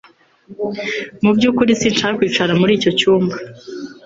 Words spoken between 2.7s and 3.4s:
icyo cyumba